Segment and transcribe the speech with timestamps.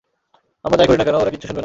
[0.65, 1.59] আমরা যা-ই করি না কেন, ওরা কিচ্ছু শুনবে না!